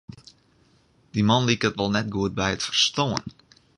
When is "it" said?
2.55-2.65